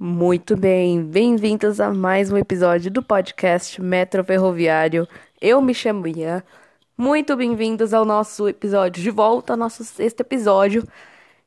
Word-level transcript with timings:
Muito 0.00 0.56
bem, 0.56 1.02
bem-vindos 1.02 1.80
a 1.80 1.92
mais 1.92 2.30
um 2.30 2.36
episódio 2.36 2.88
do 2.88 3.02
podcast 3.02 3.82
Metro 3.82 4.22
Ferroviário. 4.22 5.08
Eu 5.40 5.60
me 5.60 5.74
chamo 5.74 6.06
Ian. 6.06 6.40
Muito 6.96 7.34
bem-vindos 7.34 7.92
ao 7.92 8.04
nosso 8.04 8.48
episódio 8.48 9.02
de 9.02 9.10
volta, 9.10 9.56
nosso 9.56 9.82
sexto 9.82 10.20
episódio. 10.20 10.86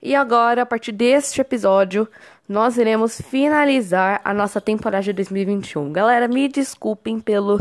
E 0.01 0.13
agora, 0.13 0.63
a 0.63 0.65
partir 0.65 0.92
deste 0.92 1.40
episódio, 1.40 2.06
nós 2.46 2.78
iremos 2.78 3.22
finalizar 3.22 4.19
a 4.22 4.33
nossa 4.33 4.60
temporada 4.60 5.06
de 5.06 5.13
2021. 5.13 5.94
Galera, 5.94 6.28
me 6.28 6.49
desculpem 6.49 7.22
pelo 7.22 7.58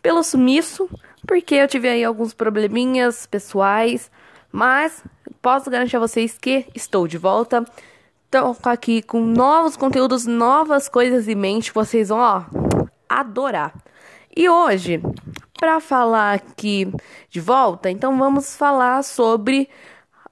pelo 0.00 0.22
sumiço, 0.22 0.88
porque 1.26 1.56
eu 1.56 1.68
tive 1.68 1.90
aí 1.90 2.02
alguns 2.02 2.32
probleminhas 2.32 3.26
pessoais, 3.26 4.10
mas 4.50 5.04
posso 5.42 5.68
garantir 5.68 5.98
a 5.98 6.00
vocês 6.00 6.38
que 6.38 6.64
estou 6.74 7.06
de 7.06 7.18
volta. 7.18 7.66
Estou 8.32 8.56
aqui 8.62 9.02
com 9.02 9.20
novos 9.20 9.76
conteúdos, 9.76 10.24
novas 10.24 10.88
coisas 10.88 11.26
em 11.26 11.34
mente 11.34 11.72
vocês 11.72 12.10
vão, 12.10 12.20
ó, 12.20 12.44
adorar. 13.08 13.74
E 14.36 14.48
hoje, 14.48 15.02
para 15.58 15.80
falar 15.80 16.34
aqui 16.34 16.86
de 17.28 17.40
volta, 17.40 17.90
então 17.90 18.16
vamos 18.16 18.54
falar 18.54 19.02
sobre 19.02 19.68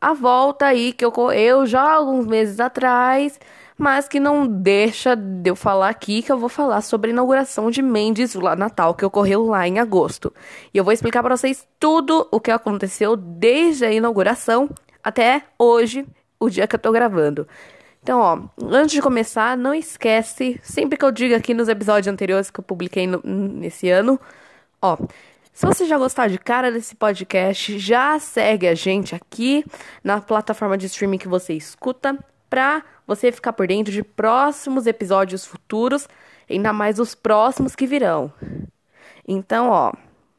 a 0.00 0.12
volta 0.12 0.66
aí 0.66 0.92
que 0.92 1.04
ocorreu 1.04 1.66
já 1.66 1.94
alguns 1.94 2.24
meses 2.24 2.60
atrás, 2.60 3.40
mas 3.76 4.06
que 4.06 4.20
não 4.20 4.46
deixa 4.46 5.16
de 5.16 5.50
eu 5.50 5.56
falar 5.56 5.88
aqui 5.88 6.22
que 6.22 6.30
eu 6.30 6.38
vou 6.38 6.48
falar 6.48 6.82
sobre 6.82 7.10
a 7.10 7.12
inauguração 7.12 7.68
de 7.68 7.82
Mendes 7.82 8.32
lá 8.34 8.54
Natal 8.54 8.94
que 8.94 9.04
ocorreu 9.04 9.44
lá 9.44 9.66
em 9.66 9.80
agosto. 9.80 10.32
E 10.72 10.78
eu 10.78 10.84
vou 10.84 10.92
explicar 10.92 11.20
para 11.20 11.36
vocês 11.36 11.66
tudo 11.80 12.28
o 12.30 12.38
que 12.38 12.52
aconteceu 12.52 13.16
desde 13.16 13.84
a 13.84 13.92
inauguração 13.92 14.70
até 15.02 15.42
hoje, 15.58 16.06
o 16.38 16.48
dia 16.48 16.68
que 16.68 16.76
eu 16.76 16.80
tô 16.80 16.92
gravando. 16.92 17.44
Então, 18.02 18.20
ó, 18.20 18.40
antes 18.64 18.92
de 18.92 19.02
começar, 19.02 19.56
não 19.56 19.74
esquece, 19.74 20.58
sempre 20.62 20.96
que 20.96 21.04
eu 21.04 21.12
digo 21.12 21.34
aqui 21.34 21.52
nos 21.52 21.68
episódios 21.68 22.12
anteriores 22.12 22.50
que 22.50 22.60
eu 22.60 22.64
publiquei 22.64 23.06
no, 23.06 23.20
nesse 23.24 23.90
ano, 23.90 24.18
ó, 24.80 24.96
se 25.52 25.66
você 25.66 25.86
já 25.86 25.98
gostar 25.98 26.28
de 26.28 26.38
cara 26.38 26.70
desse 26.70 26.94
podcast, 26.94 27.78
já 27.78 28.18
segue 28.18 28.68
a 28.68 28.74
gente 28.74 29.14
aqui 29.14 29.64
na 30.04 30.20
plataforma 30.20 30.78
de 30.78 30.86
streaming 30.86 31.18
que 31.18 31.28
você 31.28 31.52
escuta, 31.52 32.16
pra 32.48 32.82
você 33.06 33.30
ficar 33.32 33.52
por 33.52 33.66
dentro 33.66 33.92
de 33.92 34.02
próximos 34.02 34.86
episódios 34.86 35.44
futuros, 35.44 36.08
ainda 36.48 36.72
mais 36.72 36.98
os 36.98 37.14
próximos 37.14 37.74
que 37.74 37.86
virão. 37.86 38.32
Então, 39.26 39.68
ó, 39.70 39.92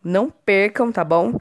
não 0.03 0.29
percam, 0.29 0.91
tá 0.91 1.03
bom? 1.03 1.37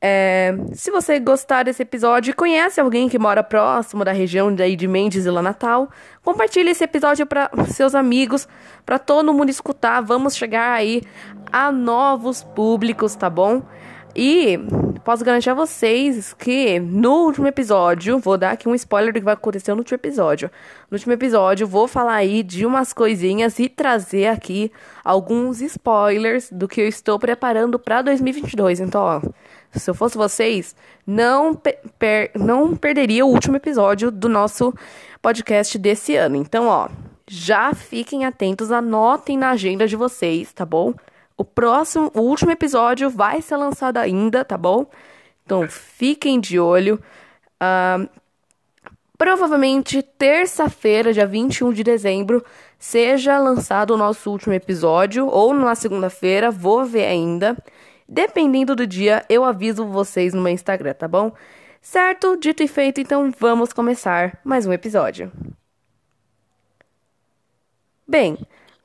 É, 0.00 0.54
se 0.74 0.90
você 0.90 1.18
gostar 1.18 1.62
desse 1.62 1.82
episódio 1.82 2.30
e 2.30 2.34
conhece 2.34 2.80
alguém 2.80 3.08
que 3.08 3.18
mora 3.18 3.42
próximo 3.42 4.04
da 4.04 4.12
região 4.12 4.54
daí 4.54 4.76
de 4.76 4.86
Mendes 4.86 5.24
e 5.24 5.30
La 5.30 5.40
Natal, 5.40 5.90
compartilhe 6.22 6.70
esse 6.70 6.84
episódio 6.84 7.26
para 7.26 7.50
seus 7.72 7.94
amigos, 7.94 8.46
para 8.84 8.98
todo 8.98 9.32
mundo 9.32 9.48
escutar. 9.48 10.02
Vamos 10.02 10.36
chegar 10.36 10.72
aí 10.72 11.02
a 11.50 11.72
novos 11.72 12.42
públicos, 12.42 13.14
tá 13.14 13.30
bom? 13.30 13.62
E 14.18 14.58
posso 15.04 15.22
garantir 15.22 15.50
a 15.50 15.54
vocês 15.54 16.32
que 16.32 16.80
no 16.80 17.26
último 17.26 17.46
episódio, 17.46 18.18
vou 18.18 18.38
dar 18.38 18.52
aqui 18.52 18.66
um 18.66 18.74
spoiler 18.74 19.12
do 19.12 19.18
que 19.18 19.24
vai 19.24 19.34
acontecer 19.34 19.72
no 19.72 19.78
último 19.78 19.94
episódio. 19.94 20.50
No 20.90 20.96
último 20.96 21.12
episódio, 21.12 21.66
vou 21.66 21.86
falar 21.86 22.14
aí 22.14 22.42
de 22.42 22.64
umas 22.64 22.94
coisinhas 22.94 23.58
e 23.58 23.68
trazer 23.68 24.28
aqui 24.28 24.72
alguns 25.04 25.60
spoilers 25.60 26.48
do 26.50 26.66
que 26.66 26.80
eu 26.80 26.88
estou 26.88 27.18
preparando 27.18 27.78
para 27.78 28.00
2022. 28.00 28.80
Então, 28.80 29.02
ó, 29.02 29.20
se 29.72 29.90
eu 29.90 29.94
fosse 29.94 30.16
vocês, 30.16 30.74
não, 31.06 31.54
per 31.54 32.30
não 32.34 32.76
perderia 32.76 33.24
o 33.24 33.28
último 33.28 33.56
episódio 33.56 34.10
do 34.10 34.28
nosso 34.28 34.72
podcast 35.20 35.78
desse 35.78 36.16
ano. 36.16 36.36
Então, 36.36 36.66
ó, 36.66 36.88
já 37.28 37.74
fiquem 37.74 38.24
atentos, 38.24 38.70
anotem 38.70 39.36
na 39.36 39.50
agenda 39.50 39.86
de 39.86 39.96
vocês, 39.96 40.52
tá 40.52 40.64
bom? 40.64 40.94
O 41.36 41.44
próximo, 41.44 42.10
o 42.14 42.20
último 42.20 42.50
episódio 42.50 43.10
vai 43.10 43.42
ser 43.42 43.56
lançado 43.56 43.98
ainda, 43.98 44.44
tá 44.44 44.56
bom? 44.56 44.86
Então 45.44 45.68
fiquem 45.68 46.40
de 46.40 46.58
olho. 46.58 47.00
Uh, 47.62 48.08
provavelmente 49.18 50.02
terça-feira, 50.02 51.12
dia 51.12 51.26
21 51.26 51.72
de 51.72 51.84
dezembro, 51.84 52.44
seja 52.78 53.38
lançado 53.38 53.92
o 53.92 53.96
nosso 53.96 54.30
último 54.30 54.54
episódio, 54.54 55.26
ou 55.26 55.52
na 55.52 55.74
segunda-feira, 55.74 56.50
vou 56.50 56.84
ver 56.84 57.06
ainda. 57.06 57.56
Dependendo 58.08 58.76
do 58.76 58.86
dia, 58.86 59.24
eu 59.28 59.44
aviso 59.44 59.86
vocês 59.86 60.32
no 60.32 60.42
meu 60.42 60.52
Instagram, 60.52 60.94
tá 60.94 61.08
bom? 61.08 61.32
Certo? 61.80 62.36
Dito 62.36 62.62
e 62.62 62.68
feito, 62.68 63.00
então 63.00 63.32
vamos 63.38 63.72
começar 63.72 64.38
mais 64.44 64.66
um 64.66 64.72
episódio. 64.72 65.30
Bem, 68.06 68.38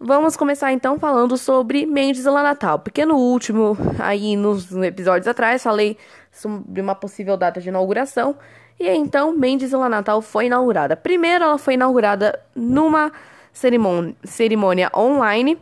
Vamos 0.04 0.36
começar 0.36 0.74
então 0.74 0.98
falando 0.98 1.38
sobre 1.38 1.86
Mendes 1.86 2.26
La 2.26 2.42
Natal, 2.42 2.80
porque 2.80 3.06
no 3.06 3.18
último, 3.18 3.78
aí 4.00 4.36
nos 4.36 4.72
episódios 4.72 5.28
atrás, 5.28 5.62
falei 5.62 5.96
sobre 6.32 6.82
uma 6.82 6.96
possível 6.96 7.38
data 7.38 7.62
de 7.62 7.70
inauguração, 7.70 8.36
e 8.80 8.90
então 8.90 9.32
Mendes 9.32 9.74
La 9.74 9.88
Natal 9.88 10.20
foi 10.24 10.48
inaugurada. 10.48 10.98
Primeiro 10.98 11.44
ela 11.44 11.60
foi 11.60 11.76
inaugurada 11.76 12.40
numa 12.56 13.12
cerimônia, 13.54 14.16
cerimônia 14.24 14.90
online, 14.98 15.56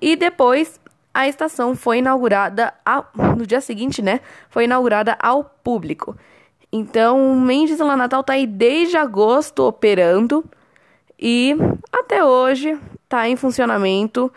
e 0.00 0.16
depois 0.16 0.80
a 1.14 1.28
estação 1.28 1.74
foi 1.74 1.98
inaugurada 1.98 2.72
ao, 2.84 3.06
no 3.36 3.46
dia 3.46 3.60
seguinte, 3.60 4.00
né? 4.00 4.20
Foi 4.48 4.64
inaugurada 4.64 5.16
ao 5.20 5.44
público. 5.44 6.16
Então, 6.72 7.36
Mendes 7.36 7.78
La 7.78 7.96
Natal 7.96 8.24
tá 8.24 8.32
aí 8.32 8.46
desde 8.46 8.96
agosto 8.96 9.64
operando. 9.64 10.44
E 11.18 11.54
até 11.92 12.24
hoje 12.24 12.78
tá 13.08 13.28
em 13.28 13.36
funcionamento, 13.36 14.32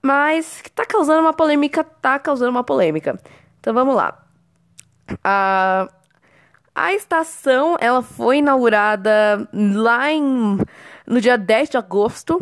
mas 0.00 0.62
tá 0.74 0.86
causando 0.86 1.20
uma 1.20 1.34
polêmica, 1.34 1.84
tá 1.84 2.18
causando 2.18 2.50
uma 2.50 2.64
polêmica. 2.64 3.18
Então 3.60 3.74
vamos 3.74 3.94
lá. 3.94 4.18
A, 5.22 5.88
a 6.74 6.94
estação, 6.94 7.76
ela 7.80 8.02
foi 8.02 8.38
inaugurada 8.38 9.46
lá 9.52 10.10
em, 10.10 10.58
no 11.06 11.20
dia 11.20 11.36
10 11.36 11.70
de 11.70 11.76
agosto, 11.76 12.38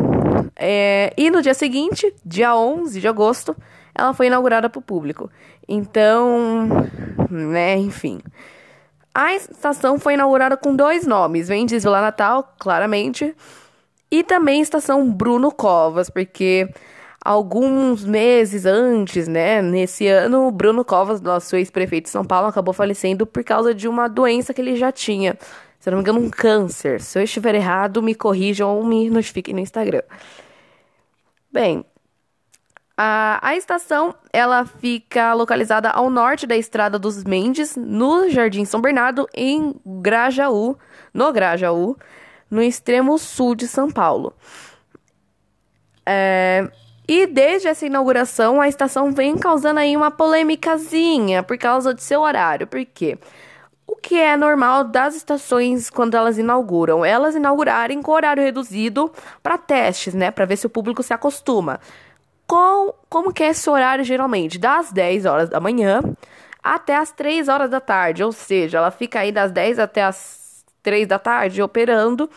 é, 0.56 1.12
e 1.16 1.30
no 1.30 1.42
dia 1.42 1.54
seguinte, 1.54 2.12
dia 2.24 2.54
11 2.54 3.00
de 3.00 3.08
agosto, 3.08 3.56
ela 3.94 4.12
foi 4.14 4.26
inaugurada 4.26 4.68
para 4.68 4.78
o 4.78 4.82
público. 4.82 5.30
Então, 5.68 6.68
né, 7.30 7.76
enfim. 7.76 8.20
A 9.14 9.34
estação 9.34 9.98
foi 9.98 10.14
inaugurada 10.14 10.56
com 10.56 10.74
dois 10.74 11.06
nomes: 11.06 11.48
Vendes 11.48 11.82
Vila 11.82 12.00
Natal, 12.00 12.54
claramente, 12.58 13.34
e 14.10 14.22
também 14.22 14.60
Estação 14.60 15.10
Bruno 15.10 15.52
Covas, 15.52 16.08
porque 16.08 16.68
alguns 17.24 18.04
meses 18.04 18.64
antes, 18.64 19.28
né, 19.28 19.60
nesse 19.60 20.06
ano, 20.06 20.50
Bruno 20.50 20.84
Covas, 20.84 21.20
nosso 21.20 21.54
ex-prefeito 21.56 22.04
de 22.04 22.10
São 22.10 22.24
Paulo, 22.24 22.48
acabou 22.48 22.72
falecendo 22.72 23.26
por 23.26 23.44
causa 23.44 23.74
de 23.74 23.86
uma 23.86 24.08
doença 24.08 24.54
que 24.54 24.60
ele 24.60 24.76
já 24.76 24.90
tinha. 24.90 25.36
Se 25.80 25.88
eu 25.88 25.92
não 25.92 25.98
me 25.98 26.02
engano, 26.02 26.20
um 26.20 26.30
câncer. 26.30 27.00
Se 27.00 27.18
eu 27.18 27.22
estiver 27.22 27.54
errado, 27.54 28.02
me 28.02 28.14
corrijam 28.14 28.76
ou 28.76 28.84
me 28.84 29.08
notifiquem 29.08 29.54
no 29.54 29.60
Instagram. 29.60 30.02
Bem, 31.50 31.84
a, 32.96 33.40
a 33.42 33.56
estação 33.56 34.14
ela 34.30 34.66
fica 34.66 35.32
localizada 35.32 35.88
ao 35.88 36.10
norte 36.10 36.46
da 36.46 36.54
Estrada 36.54 36.98
dos 36.98 37.24
Mendes, 37.24 37.76
no 37.76 38.28
Jardim 38.28 38.66
São 38.66 38.78
Bernardo, 38.82 39.26
em 39.34 39.74
Grajaú, 39.86 40.76
no 41.14 41.32
Grajaú, 41.32 41.96
no 42.50 42.62
extremo 42.62 43.16
sul 43.18 43.54
de 43.54 43.66
São 43.66 43.90
Paulo. 43.90 44.34
É, 46.04 46.70
e 47.08 47.26
desde 47.26 47.68
essa 47.68 47.86
inauguração, 47.86 48.60
a 48.60 48.68
estação 48.68 49.12
vem 49.12 49.38
causando 49.38 49.80
aí 49.80 49.96
uma 49.96 50.10
polêmicazinha 50.10 51.42
por 51.42 51.56
causa 51.56 51.94
de 51.94 52.02
seu 52.02 52.20
horário. 52.20 52.66
Por 52.66 52.84
quê? 52.84 53.18
O 53.90 53.96
que 53.96 54.14
é 54.14 54.36
normal 54.36 54.84
das 54.84 55.16
estações 55.16 55.90
quando 55.90 56.14
elas 56.14 56.38
inauguram? 56.38 57.04
Elas 57.04 57.34
inaugurarem 57.34 58.00
com 58.00 58.12
horário 58.12 58.40
reduzido 58.40 59.12
para 59.42 59.58
testes, 59.58 60.14
né? 60.14 60.30
Para 60.30 60.44
ver 60.44 60.56
se 60.56 60.64
o 60.64 60.70
público 60.70 61.02
se 61.02 61.12
acostuma. 61.12 61.80
Com, 62.46 62.94
como 63.08 63.32
que 63.32 63.42
é 63.42 63.48
esse 63.48 63.68
horário 63.68 64.04
geralmente? 64.04 64.60
Das 64.60 64.92
10 64.92 65.26
horas 65.26 65.48
da 65.48 65.58
manhã 65.58 66.02
até 66.62 66.94
as 66.94 67.10
3 67.10 67.48
horas 67.48 67.68
da 67.68 67.80
tarde, 67.80 68.22
ou 68.22 68.30
seja, 68.30 68.78
ela 68.78 68.92
fica 68.92 69.18
aí 69.18 69.32
das 69.32 69.50
10 69.50 69.80
até 69.80 70.04
as 70.04 70.64
3 70.84 71.08
da 71.08 71.18
tarde 71.18 71.60
operando 71.60 72.30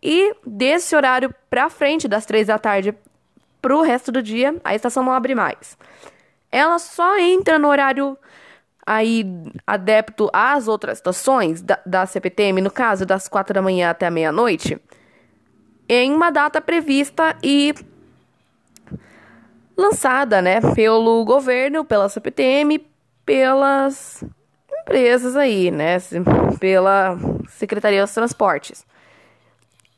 e 0.00 0.32
desse 0.46 0.94
horário 0.94 1.34
para 1.50 1.68
frente, 1.68 2.06
das 2.06 2.24
3 2.24 2.46
da 2.46 2.58
tarde 2.58 2.94
para 3.60 3.76
o 3.76 3.82
resto 3.82 4.12
do 4.12 4.22
dia, 4.22 4.54
a 4.62 4.76
estação 4.76 5.02
não 5.02 5.12
abre 5.12 5.34
mais. 5.34 5.76
Ela 6.52 6.78
só 6.78 7.18
entra 7.18 7.58
no 7.58 7.66
horário 7.66 8.16
aí 8.88 9.22
adepto 9.66 10.30
às 10.32 10.66
outras 10.66 10.96
estações 10.96 11.60
da, 11.60 11.78
da 11.84 12.06
CPTM, 12.06 12.62
no 12.62 12.70
caso 12.70 13.04
das 13.04 13.28
4 13.28 13.52
da 13.52 13.60
manhã 13.60 13.90
até 13.90 14.06
a 14.06 14.10
meia-noite, 14.10 14.80
em 15.86 16.10
uma 16.14 16.30
data 16.30 16.58
prevista 16.58 17.36
e 17.42 17.74
lançada, 19.76 20.40
né, 20.40 20.62
pelo 20.74 21.22
governo, 21.26 21.84
pela 21.84 22.08
CPTM, 22.08 22.82
pelas 23.26 24.24
empresas 24.80 25.36
aí, 25.36 25.70
né, 25.70 25.98
pela 26.58 27.14
Secretaria 27.46 28.02
dos 28.02 28.14
Transportes. 28.14 28.86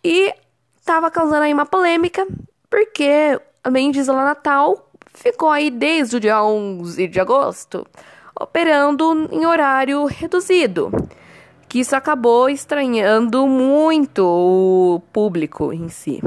E 0.02 0.34
estava 0.76 1.12
causando 1.12 1.44
aí 1.44 1.54
uma 1.54 1.64
polêmica, 1.64 2.26
porque 2.68 3.40
a 3.62 3.70
Mendes 3.70 4.08
lá 4.08 4.24
Natal 4.24 4.90
ficou 5.14 5.48
aí 5.48 5.70
desde 5.70 6.16
o 6.16 6.20
dia 6.20 6.42
11 6.42 7.06
de 7.06 7.20
agosto 7.20 7.86
operando 8.40 9.28
em 9.30 9.44
horário 9.44 10.06
reduzido, 10.06 10.90
que 11.68 11.80
isso 11.80 11.94
acabou 11.94 12.48
estranhando 12.48 13.46
muito 13.46 14.24
o 14.24 15.02
público 15.12 15.72
em 15.72 15.90
si. 15.90 16.22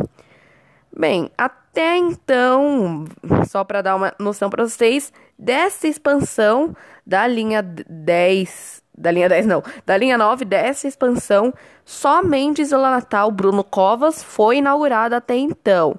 Bem, 0.96 1.32
até 1.36 1.98
então, 1.98 3.06
só 3.48 3.64
para 3.64 3.82
dar 3.82 3.96
uma 3.96 4.14
noção 4.20 4.48
para 4.50 4.64
vocês, 4.64 5.12
dessa 5.38 5.88
expansão 5.88 6.76
da 7.06 7.26
linha 7.26 7.64
10, 7.64 8.84
da 8.96 9.10
linha 9.10 9.28
10 9.28 9.48
não, 9.48 9.64
da 9.84 9.98
linha 9.98 10.18
9, 10.18 10.46
dessa 10.46 10.88
expansão, 10.88 11.52
somente 11.84 12.62
Isola 12.62 12.92
Natal 12.92 13.32
Bruno 13.32 13.64
Covas 13.64 14.24
foi 14.24 14.58
inaugurada 14.58 15.18
até 15.18 15.36
então. 15.36 15.96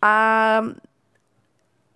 A 0.00 0.62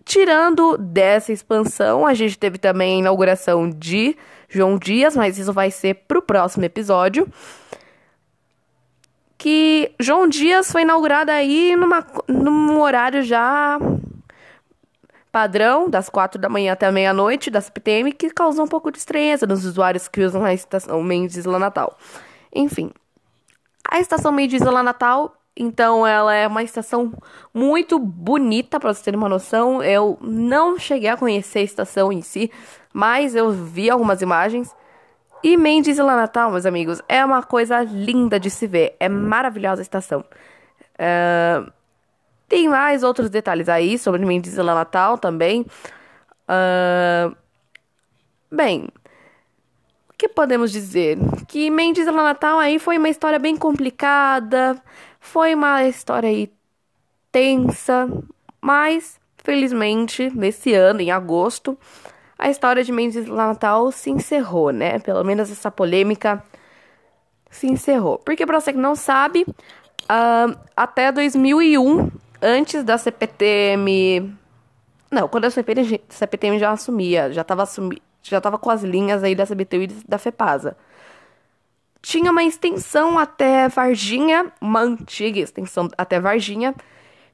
Tirando 0.07 0.77
dessa 0.77 1.33
expansão, 1.33 2.07
a 2.07 2.13
gente 2.13 2.39
teve 2.39 2.57
também 2.57 2.95
a 2.95 2.99
inauguração 2.99 3.69
de 3.69 4.15
João 4.47 4.77
Dias, 4.77 5.17
mas 5.17 5.37
isso 5.37 5.51
vai 5.51 5.69
ser 5.69 5.95
pro 6.07 6.21
próximo 6.21 6.63
episódio. 6.63 7.27
Que 9.37 9.91
João 9.99 10.25
Dias 10.29 10.71
foi 10.71 10.83
inaugurada 10.83 11.33
aí 11.33 11.75
numa, 11.75 12.07
num 12.25 12.79
horário 12.79 13.21
já 13.21 13.77
padrão, 15.29 15.89
das 15.89 16.07
quatro 16.07 16.39
da 16.39 16.47
manhã 16.47 16.71
até 16.71 16.89
meia-noite, 16.89 17.51
da 17.51 17.59
CPTM, 17.59 18.13
que 18.13 18.29
causou 18.29 18.63
um 18.63 18.69
pouco 18.69 18.89
de 18.89 18.99
estranheza 18.99 19.45
nos 19.45 19.65
usuários 19.65 20.07
que 20.07 20.21
usam 20.21 20.45
a 20.45 20.53
estação 20.53 21.03
Mendes 21.03 21.43
lá 21.43 21.59
Natal. 21.59 21.97
Enfim, 22.55 22.91
a 23.91 23.99
estação 23.99 24.31
Mendes 24.31 24.61
lá 24.61 24.81
Natal 24.81 25.36
então 25.57 26.05
ela 26.05 26.33
é 26.33 26.47
uma 26.47 26.63
estação 26.63 27.11
muito 27.53 27.97
bonita, 27.97 28.79
para 28.79 28.93
você 28.93 29.03
ter 29.03 29.15
uma 29.15 29.27
noção. 29.27 29.81
Eu 29.81 30.17
não 30.21 30.77
cheguei 30.77 31.09
a 31.09 31.17
conhecer 31.17 31.59
a 31.59 31.63
estação 31.63 32.11
em 32.11 32.21
si, 32.21 32.51
mas 32.93 33.35
eu 33.35 33.51
vi 33.51 33.89
algumas 33.89 34.21
imagens. 34.21 34.75
E 35.43 35.55
Mendes 35.55 35.97
Ilha 35.97 36.15
Natal, 36.15 36.51
meus 36.51 36.65
amigos, 36.65 37.01
é 37.07 37.23
uma 37.23 37.43
coisa 37.43 37.83
linda 37.83 38.39
de 38.39 38.49
se 38.49 38.67
ver. 38.67 38.95
É 38.99 39.07
maravilhosa 39.07 39.81
a 39.81 39.83
estação. 39.83 40.23
Uh, 40.93 41.71
tem 42.47 42.67
mais 42.67 43.03
outros 43.03 43.29
detalhes 43.29 43.69
aí 43.69 43.97
sobre 43.97 44.25
Mendes 44.25 44.53
Ilha 44.53 44.73
Natal 44.73 45.17
também. 45.17 45.65
Uh, 46.49 47.35
bem, 48.51 48.87
o 50.09 50.13
que 50.17 50.27
podemos 50.27 50.71
dizer? 50.71 51.17
Que 51.47 51.69
Mendes 51.69 52.07
Ilha 52.07 52.23
Natal 52.23 52.57
aí 52.57 52.79
foi 52.79 52.97
uma 52.97 53.09
história 53.09 53.37
bem 53.37 53.55
complicada. 53.55 54.81
Foi 55.31 55.53
uma 55.53 55.83
história 55.83 56.29
aí 56.29 56.49
tensa, 57.33 58.09
mas 58.61 59.19
felizmente 59.43 60.31
nesse 60.33 60.73
ano, 60.73 61.01
em 61.01 61.11
agosto, 61.11 61.77
a 62.39 62.49
história 62.49 62.81
de 62.81 62.93
Mendes 62.93 63.27
Natal 63.27 63.91
se 63.91 64.09
encerrou, 64.09 64.71
né? 64.71 64.99
Pelo 64.99 65.25
menos 65.25 65.51
essa 65.51 65.69
polêmica 65.69 66.41
se 67.51 67.67
encerrou. 67.67 68.17
Porque 68.19 68.45
para 68.45 68.59
você 68.59 68.71
que 68.71 68.79
não 68.79 68.95
sabe, 68.95 69.43
uh, 69.43 70.57
até 70.75 71.11
2001, 71.11 72.09
antes 72.41 72.85
da 72.85 72.97
CPTM, 72.97 74.33
não, 75.11 75.27
quando 75.27 75.43
a 75.43 75.49
CPTM, 75.51 76.57
já 76.57 76.71
assumia, 76.71 77.33
já 77.33 77.41
estava 77.41 77.63
assumi, 77.63 78.01
já 78.23 78.39
tava 78.39 78.57
com 78.57 78.69
as 78.69 78.81
linhas 78.81 79.21
aí 79.23 79.35
da 79.35 79.45
CBTU 79.45 79.81
e 79.81 79.87
da 80.07 80.17
FEPASA 80.17 80.77
tinha 82.01 82.31
uma 82.31 82.43
extensão 82.43 83.17
até 83.17 83.67
Varginha, 83.67 84.51
uma 84.61 84.81
antiga 84.81 85.39
extensão 85.39 85.89
até 85.97 86.19
Varginha, 86.19 86.73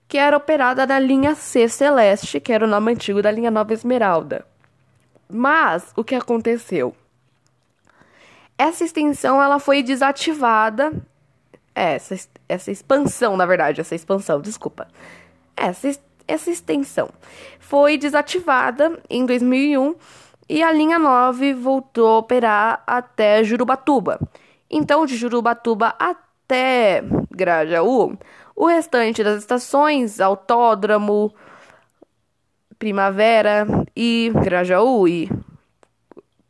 que 0.08 0.18
era 0.18 0.38
operada 0.38 0.86
na 0.86 1.00
linha 1.00 1.36
C 1.36 1.68
Celeste, 1.68 2.40
que 2.40 2.52
era 2.54 2.66
o 2.66 2.68
nome 2.68 2.92
antigo 2.92 3.22
da 3.22 3.32
linha 3.32 3.52
Nova 3.52 3.74
Esmeralda. 3.74 4.46
Mas 5.30 5.92
o 5.96 6.04
que 6.04 6.16
aconteceu? 6.16 6.96
Essa 8.58 8.84
extensão 8.84 9.42
ela 9.42 9.60
foi 9.60 9.82
desativada. 9.82 10.94
É, 11.76 11.96
essa, 11.96 12.16
essa 12.48 12.72
expansão, 12.72 13.36
na 13.36 13.46
verdade, 13.46 13.82
essa 13.82 13.96
expansão, 13.96 14.40
desculpa. 14.40 14.88
Essa, 15.58 16.00
essa 16.28 16.52
extensão 16.52 17.10
foi 17.60 17.98
desativada 17.98 19.00
em 19.10 19.26
2001 19.26 19.96
e 20.48 20.62
a 20.62 20.72
linha 20.72 21.00
9 21.00 21.54
voltou 21.54 22.08
a 22.08 22.18
operar 22.20 22.84
até 22.86 23.44
Jurubatuba. 23.44 24.20
Então, 24.76 25.06
de 25.06 25.16
Jurubatuba 25.16 25.94
até 26.00 27.04
Grajaú, 27.30 28.18
o 28.56 28.66
restante 28.66 29.24
das 29.24 29.38
estações, 29.38 30.20
Autódromo, 30.20 31.32
Primavera 32.80 33.68
e 33.96 34.32
Grajaú 34.44 35.08
e 35.08 35.30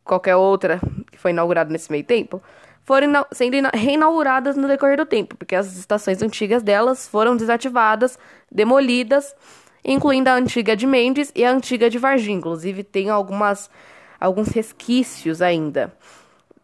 qualquer 0.05 0.37
outra 0.37 0.79
que 1.11 1.17
foi 1.17 1.31
inaugurada 1.31 1.69
nesse 1.69 1.91
meio 1.91 2.05
tempo, 2.05 2.41
foram 2.85 3.25
sendo 3.33 3.69
reinauguradas 3.73 4.55
no 4.55 4.69
decorrer 4.69 4.95
do 4.95 5.05
tempo, 5.05 5.35
porque 5.35 5.53
as 5.53 5.75
estações 5.75 6.21
antigas 6.21 6.63
delas 6.63 7.05
foram 7.05 7.35
desativadas, 7.35 8.17
demolidas, 8.49 9.35
incluindo 9.83 10.29
a 10.29 10.35
antiga 10.35 10.77
de 10.77 10.87
Mendes 10.87 11.29
e 11.35 11.43
a 11.43 11.51
antiga 11.51 11.89
de 11.89 11.97
Varginha. 11.97 12.37
Inclusive, 12.37 12.85
tem 12.85 13.09
algumas, 13.09 13.69
alguns 14.17 14.47
resquícios 14.47 15.41
ainda. 15.41 15.93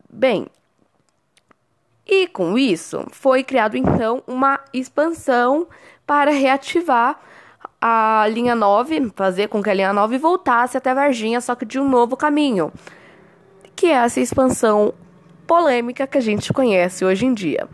Bem, 0.09 0.47
e 2.11 2.25
com 2.25 2.57
isso, 2.57 3.05
foi 3.11 3.43
criado 3.43 3.77
então 3.77 4.23
uma 4.25 4.59
expansão 4.73 5.67
para 6.07 6.31
reativar 6.31 7.19
a 7.79 8.25
linha 8.27 8.55
9, 8.55 9.11
fazer 9.15 9.47
com 9.47 9.61
que 9.61 9.69
a 9.69 9.73
linha 9.75 9.93
9 9.93 10.17
voltasse 10.17 10.75
até 10.75 10.91
Varginha, 10.91 11.39
só 11.39 11.53
que 11.53 11.65
de 11.65 11.79
um 11.79 11.87
novo 11.87 12.17
caminho, 12.17 12.73
que 13.75 13.85
é 13.85 13.91
essa 13.91 14.19
expansão 14.19 14.91
polêmica 15.45 16.07
que 16.07 16.17
a 16.17 16.21
gente 16.21 16.51
conhece 16.51 17.05
hoje 17.05 17.27
em 17.27 17.33
dia. 17.33 17.69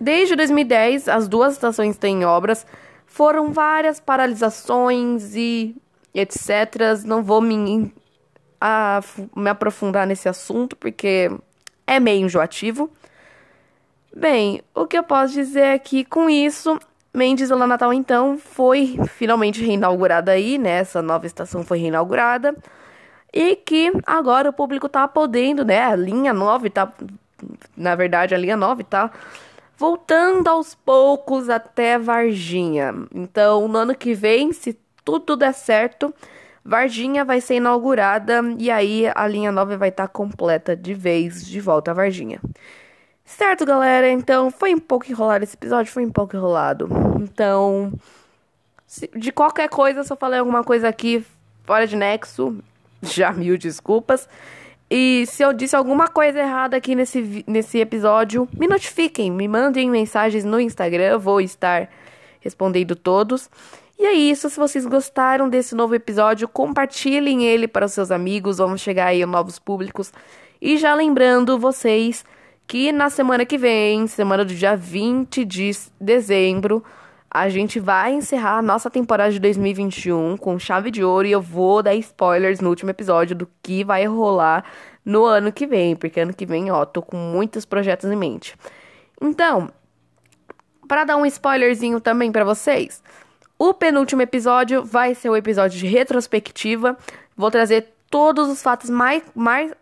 Desde 0.00 0.36
2010, 0.36 1.08
as 1.08 1.26
duas 1.26 1.54
estações 1.54 1.96
têm 1.96 2.24
obras, 2.24 2.64
foram 3.06 3.52
várias 3.52 3.98
paralisações 3.98 5.34
e 5.34 5.74
etc. 6.14 7.02
Não 7.04 7.24
vou 7.24 7.40
me, 7.40 7.92
a, 8.60 9.00
me 9.34 9.50
aprofundar 9.50 10.06
nesse 10.06 10.28
assunto, 10.28 10.76
porque 10.76 11.28
é 11.86 12.00
meio 12.00 12.24
enjoativo. 12.24 12.90
Bem, 14.14 14.62
o 14.74 14.86
que 14.86 14.96
eu 14.96 15.02
posso 15.02 15.34
dizer 15.34 15.60
é 15.60 15.78
que 15.78 16.04
com 16.04 16.30
isso, 16.30 16.78
Mendes 17.12 17.50
Ilha 17.50 17.66
Natal 17.66 17.92
então 17.92 18.38
foi 18.38 18.98
finalmente 19.08 19.64
reinaugurada 19.64 20.32
aí, 20.32 20.58
né? 20.58 20.78
Essa 20.78 21.02
nova 21.02 21.26
estação 21.26 21.62
foi 21.64 21.78
reinaugurada. 21.78 22.54
E 23.32 23.56
que 23.56 23.92
agora 24.06 24.50
o 24.50 24.52
público 24.52 24.88
tá 24.88 25.08
podendo, 25.08 25.64
né? 25.64 25.84
A 25.84 25.96
linha 25.96 26.32
9 26.32 26.70
tá. 26.70 26.92
Na 27.76 27.94
verdade, 27.96 28.34
a 28.34 28.38
linha 28.38 28.56
9 28.56 28.84
tá 28.84 29.10
voltando 29.76 30.48
aos 30.48 30.74
poucos 30.74 31.48
até 31.48 31.98
Varginha. 31.98 32.94
Então, 33.12 33.66
no 33.66 33.78
ano 33.78 33.94
que 33.94 34.14
vem, 34.14 34.52
se 34.52 34.78
tudo 35.04 35.36
der 35.36 35.52
certo, 35.52 36.14
Varginha 36.64 37.24
vai 37.24 37.40
ser 37.40 37.56
inaugurada 37.56 38.40
e 38.58 38.70
aí 38.70 39.04
a 39.14 39.26
linha 39.26 39.52
9 39.52 39.76
vai 39.76 39.90
estar 39.90 40.06
tá 40.06 40.12
completa 40.12 40.74
de 40.74 40.94
vez 40.94 41.46
de 41.46 41.60
volta 41.60 41.90
a 41.90 41.94
Varginha. 41.94 42.40
Certo, 43.24 43.66
galera? 43.66 44.10
Então, 44.10 44.50
foi 44.50 44.74
um 44.74 44.78
pouco 44.78 45.10
enrolado 45.10 45.44
esse 45.44 45.56
episódio, 45.56 45.92
foi 45.92 46.04
um 46.04 46.10
pouco 46.10 46.36
enrolado. 46.36 46.88
Então, 47.20 47.92
se, 48.86 49.10
de 49.14 49.32
qualquer 49.32 49.68
coisa, 49.68 50.04
se 50.04 50.12
eu 50.12 50.16
falei 50.16 50.38
alguma 50.38 50.62
coisa 50.62 50.88
aqui 50.88 51.24
fora 51.64 51.86
de 51.86 51.96
nexo, 51.96 52.56
já 53.02 53.32
mil 53.32 53.58
desculpas. 53.58 54.28
E 54.90 55.24
se 55.26 55.42
eu 55.42 55.52
disse 55.52 55.74
alguma 55.74 56.08
coisa 56.08 56.38
errada 56.38 56.76
aqui 56.76 56.94
nesse, 56.94 57.44
nesse 57.46 57.78
episódio, 57.78 58.48
me 58.58 58.66
notifiquem, 58.66 59.30
me 59.30 59.48
mandem 59.48 59.90
mensagens 59.90 60.44
no 60.44 60.60
Instagram, 60.60 61.18
vou 61.18 61.40
estar 61.40 61.88
respondendo 62.40 62.94
todos. 62.94 63.50
E 63.98 64.04
é 64.06 64.12
isso, 64.12 64.50
se 64.50 64.56
vocês 64.56 64.84
gostaram 64.86 65.48
desse 65.48 65.74
novo 65.74 65.94
episódio, 65.94 66.48
compartilhem 66.48 67.44
ele 67.44 67.68
para 67.68 67.86
os 67.86 67.92
seus 67.92 68.10
amigos, 68.10 68.58
vamos 68.58 68.80
chegar 68.80 69.06
aí 69.06 69.22
a 69.22 69.26
novos 69.26 69.58
públicos. 69.58 70.12
E 70.60 70.76
já 70.76 70.94
lembrando 70.94 71.58
vocês 71.58 72.24
que 72.66 72.90
na 72.90 73.08
semana 73.08 73.44
que 73.44 73.56
vem, 73.56 74.06
semana 74.06 74.44
do 74.44 74.54
dia 74.54 74.76
20 74.76 75.44
de 75.44 75.70
dezembro, 76.00 76.82
a 77.30 77.48
gente 77.48 77.78
vai 77.78 78.14
encerrar 78.14 78.58
a 78.58 78.62
nossa 78.62 78.88
temporada 78.88 79.32
de 79.32 79.38
2021 79.38 80.36
com 80.36 80.58
chave 80.58 80.90
de 80.90 81.04
ouro 81.04 81.26
e 81.26 81.32
eu 81.32 81.40
vou 81.40 81.82
dar 81.82 81.94
spoilers 81.94 82.60
no 82.60 82.70
último 82.70 82.90
episódio 82.90 83.34
do 83.34 83.48
que 83.62 83.84
vai 83.84 84.06
rolar 84.06 84.64
no 85.04 85.24
ano 85.24 85.52
que 85.52 85.66
vem, 85.66 85.94
porque 85.94 86.20
ano 86.20 86.32
que 86.32 86.46
vem, 86.46 86.70
ó, 86.70 86.84
tô 86.84 87.02
com 87.02 87.16
muitos 87.16 87.64
projetos 87.64 88.10
em 88.10 88.16
mente. 88.16 88.56
Então, 89.20 89.68
para 90.86 91.04
dar 91.04 91.16
um 91.16 91.26
spoilerzinho 91.26 92.00
também 92.00 92.30
para 92.30 92.44
vocês, 92.44 93.02
o 93.58 93.72
penúltimo 93.72 94.22
episódio 94.22 94.84
vai 94.84 95.14
ser 95.14 95.30
o 95.30 95.36
episódio 95.36 95.78
de 95.78 95.86
retrospectiva. 95.86 96.96
Vou 97.36 97.50
trazer 97.50 97.88
todos 98.10 98.48
os 98.48 98.62
fatos 98.62 98.90
mais, 98.90 99.22
mais 99.34 99.72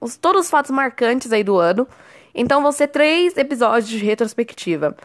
os, 0.00 0.16
todos 0.16 0.42
os 0.42 0.50
fatos 0.50 0.70
marcantes 0.70 1.32
aí 1.32 1.44
do 1.44 1.56
ano. 1.56 1.86
Então 2.34 2.62
vão 2.62 2.72
ser 2.72 2.88
três 2.88 3.36
episódios 3.36 3.88
de 3.88 3.98
retrospectiva. 3.98 4.96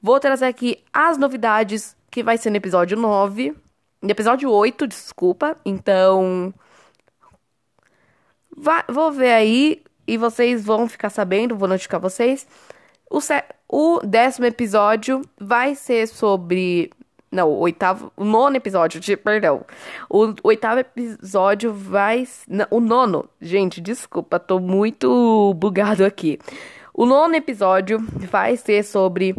Vou 0.00 0.20
trazer 0.20 0.46
aqui 0.46 0.82
as 0.92 1.16
novidades 1.16 1.96
que 2.10 2.22
vai 2.22 2.36
ser 2.36 2.50
no 2.50 2.56
episódio 2.56 2.96
9. 2.96 3.54
No 4.02 4.10
episódio 4.10 4.50
8, 4.50 4.86
desculpa. 4.86 5.56
Então. 5.64 6.52
Vai, 8.56 8.84
vou 8.88 9.10
ver 9.10 9.32
aí 9.32 9.82
e 10.06 10.16
vocês 10.16 10.64
vão 10.64 10.88
ficar 10.88 11.10
sabendo, 11.10 11.56
vou 11.56 11.66
notificar 11.66 11.98
vocês. 11.98 12.46
O, 13.10 13.18
o 13.68 14.00
décimo 14.00 14.46
episódio 14.46 15.22
vai 15.40 15.74
ser 15.74 16.06
sobre. 16.06 16.90
Não, 17.34 17.48
o 17.48 17.58
oitavo. 17.58 18.12
O 18.16 18.24
nono 18.24 18.56
episódio, 18.56 19.00
de, 19.00 19.16
perdão. 19.16 19.66
O 20.08 20.32
oitavo 20.44 20.78
episódio 20.78 21.74
vai. 21.74 22.28
Não, 22.46 22.66
o 22.70 22.78
nono. 22.78 23.28
Gente, 23.40 23.80
desculpa, 23.80 24.38
tô 24.38 24.60
muito 24.60 25.52
bugado 25.54 26.04
aqui. 26.04 26.38
O 26.92 27.04
nono 27.04 27.34
episódio 27.34 27.98
vai 28.30 28.56
ser 28.56 28.84
sobre 28.84 29.34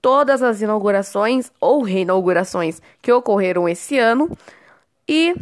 todas 0.00 0.44
as 0.44 0.62
inaugurações 0.62 1.50
ou 1.60 1.82
reinaugurações 1.82 2.80
que 3.02 3.12
ocorreram 3.12 3.68
esse 3.68 3.98
ano. 3.98 4.30
E 5.08 5.34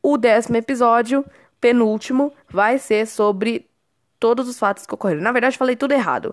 o 0.00 0.16
décimo 0.16 0.56
episódio, 0.56 1.24
penúltimo, 1.60 2.32
vai 2.48 2.78
ser 2.78 3.08
sobre 3.08 3.68
todos 4.20 4.48
os 4.48 4.56
fatos 4.56 4.86
que 4.86 4.94
ocorreram. 4.94 5.20
Na 5.20 5.32
verdade, 5.32 5.58
falei 5.58 5.74
tudo 5.74 5.92
errado. 5.92 6.32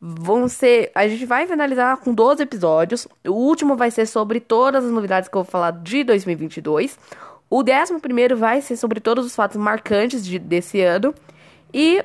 Vão 0.00 0.46
ser. 0.46 0.90
A 0.94 1.08
gente 1.08 1.24
vai 1.24 1.46
finalizar 1.46 1.96
com 1.98 2.12
12 2.12 2.42
episódios. 2.42 3.08
O 3.26 3.32
último 3.32 3.76
vai 3.76 3.90
ser 3.90 4.06
sobre 4.06 4.40
todas 4.40 4.84
as 4.84 4.90
novidades 4.90 5.28
que 5.28 5.36
eu 5.36 5.42
vou 5.42 5.50
falar 5.50 5.70
de 5.70 6.04
2022. 6.04 6.98
O 7.48 7.62
décimo 7.62 8.00
primeiro 8.00 8.36
vai 8.36 8.60
ser 8.60 8.76
sobre 8.76 9.00
todos 9.00 9.24
os 9.24 9.34
fatos 9.34 9.56
marcantes 9.56 10.24
de, 10.24 10.38
desse 10.38 10.80
ano. 10.80 11.14
E. 11.72 12.04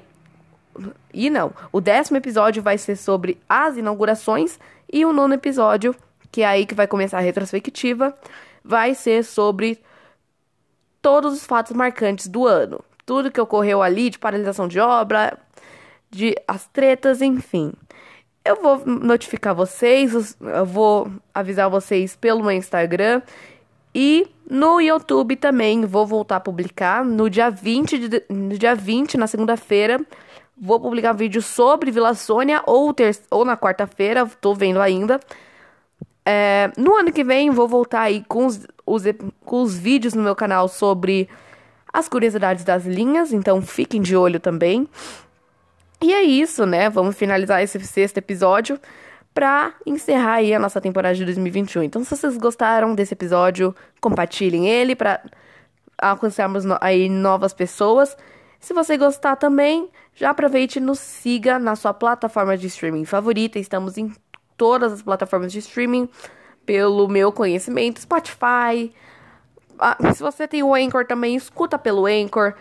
E 1.14 1.30
não. 1.30 1.54
O 1.72 1.82
décimo 1.82 2.18
episódio 2.18 2.64
vai 2.64 2.78
ser 2.78 2.96
sobre 2.96 3.38
as 3.50 3.76
inaugurações. 3.76 4.58
E 4.92 5.06
o 5.06 5.12
nono 5.12 5.34
episódio, 5.34 5.96
que 6.32 6.42
é 6.42 6.46
aí 6.46 6.66
que 6.66 6.76
vai 6.76 6.88
começar 6.88 7.18
a 7.18 7.22
retrospectiva, 7.22 8.16
vai 8.64 8.96
ser 8.96 9.24
sobre 9.24 9.82
todos 11.02 11.34
os 11.34 11.46
fatos 11.46 11.76
marcantes 11.76 12.28
do 12.28 12.46
ano. 12.46 12.82
Tudo 13.06 13.32
que 13.32 13.42
ocorreu 13.42 13.82
ali 13.82 14.10
de 14.10 14.20
paralisação 14.20 14.68
de 14.68 14.80
obra, 14.80 15.38
de 16.12 16.36
as 16.48 16.68
tretas, 16.68 17.22
enfim. 17.22 17.74
Eu 18.44 18.62
vou 18.62 18.84
notificar 18.86 19.56
vocês, 19.56 20.36
eu 20.40 20.66
vou 20.66 21.12
avisar 21.34 21.70
vocês 21.70 22.16
pelo 22.16 22.42
meu 22.42 22.52
Instagram 22.52 23.22
e 23.94 24.28
no 24.50 24.82
YouTube 24.82 25.36
também 25.36 25.86
vou 25.86 26.06
voltar 26.06 26.38
a 26.38 26.40
publicar 26.40 27.06
no 27.06 27.30
dia 27.30 27.50
20, 27.50 28.10
de, 28.10 28.24
no 28.30 28.58
dia 28.58 28.76
20 28.76 29.18
na 29.18 29.28
segunda-feira. 29.28 30.00
Vou 30.58 30.80
publicar 30.80 31.14
vídeo 31.14 31.42
sobre 31.42 31.92
Vila 31.92 32.14
Sônia 32.14 32.62
ou, 32.66 32.94
ter, 32.94 33.18
ou 33.30 33.46
na 33.46 33.58
quarta-feira, 33.58 34.26
tô 34.40 34.54
vendo 34.54 34.80
ainda. 34.82 35.20
É, 36.26 36.72
no 36.78 36.96
ano 36.96 37.12
que 37.12 37.24
vem 37.24 37.50
vou 37.50 37.68
voltar 37.68 38.02
aí 38.02 38.24
com 38.28 38.46
os, 38.46 38.68
os, 38.86 39.04
com 39.44 39.62
os 39.62 39.78
vídeos 39.78 40.14
no 40.14 40.22
meu 40.22 40.36
canal 40.36 40.68
sobre 40.68 41.28
as 41.92 42.08
curiosidades 42.08 42.64
das 42.64 42.86
linhas, 42.86 43.34
então 43.34 43.62
fiquem 43.62 44.02
de 44.02 44.16
olho 44.16 44.40
também. 44.40 44.88
E 46.02 46.14
é 46.14 46.24
isso, 46.24 46.66
né? 46.66 46.90
Vamos 46.90 47.16
finalizar 47.16 47.62
esse 47.62 47.80
sexto 47.82 48.18
episódio 48.18 48.80
para 49.34 49.74
encerrar 49.86 50.34
aí 50.36 50.54
a 50.54 50.60
nossa 50.60 50.82
temporada 50.82 51.16
de 51.16 51.24
2021. 51.24 51.84
Então, 51.84 52.04
se 52.04 52.10
vocês 52.10 52.38
gostaram 52.38 52.96
desse 52.96 53.14
episódio, 53.14 53.76
compartilhem 54.02 54.68
ele 54.68 54.96
para 54.96 55.22
alcançarmos 55.98 56.64
aí 56.82 57.08
novas 57.08 57.54
pessoas. 57.54 58.18
Se 58.60 58.74
você 58.74 58.98
gostar 58.98 59.36
também, 59.36 59.90
já 60.16 60.32
aproveite 60.32 60.80
e 60.80 60.82
nos 60.82 61.00
siga 61.00 61.58
na 61.60 61.76
sua 61.76 61.94
plataforma 61.94 62.58
de 62.58 62.68
streaming 62.68 63.06
favorita. 63.06 63.60
Estamos 63.60 63.98
em 63.98 64.12
todas 64.58 64.92
as 64.94 65.02
plataformas 65.02 65.52
de 65.52 65.60
streaming 65.60 66.10
pelo 66.66 67.08
meu 67.08 67.32
conhecimento, 67.32 68.02
Spotify. 68.02 68.94
Ah, 69.80 69.98
se 70.14 70.22
você 70.22 70.48
tem 70.48 70.62
o 70.62 70.76
Anchor 70.76 71.06
também, 71.06 71.36
escuta 71.36 71.78
pelo 71.78 72.06
Anchor. 72.06 72.54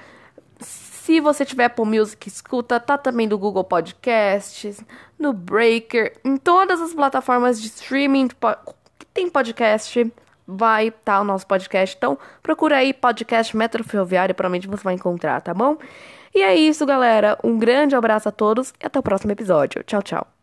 Se 1.02 1.19
você 1.19 1.47
tiver 1.47 1.64
Apple 1.64 1.87
Music, 1.87 2.28
escuta, 2.28 2.78
tá 2.78 2.99
também 2.99 3.26
do 3.26 3.38
Google 3.38 3.64
Podcasts, 3.64 4.85
no 5.19 5.33
Breaker, 5.33 6.12
em 6.23 6.37
todas 6.37 6.80
as 6.80 6.92
plataformas 6.92 7.61
de 7.61 7.69
streaming 7.69 8.28
que 8.28 8.37
tem 9.14 9.30
podcast, 9.30 10.12
vai 10.47 10.88
estar 10.88 11.14
tá 11.16 11.21
o 11.23 11.25
nosso 11.25 11.47
podcast. 11.47 11.97
Então, 11.97 12.19
procura 12.42 12.76
aí 12.76 12.92
podcast 12.92 13.57
Metro 13.57 13.83
Ferroviário, 13.83 14.35
provavelmente 14.35 14.69
você 14.69 14.85
vai 14.85 14.95
encontrar, 14.95 15.40
tá 15.40 15.54
bom? 15.54 15.78
E 16.35 16.42
é 16.42 16.54
isso, 16.54 16.85
galera. 16.85 17.38
Um 17.42 17.59
grande 17.59 17.97
abraço 17.97 18.28
a 18.28 18.33
todos 18.33 18.75
e 18.78 18.85
até 18.85 18.99
o 18.99 19.02
próximo 19.02 19.33
episódio. 19.33 19.83
Tchau, 19.83 20.02
tchau. 20.02 20.40